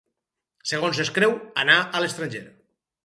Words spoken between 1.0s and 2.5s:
es creu, anà a l'estranger.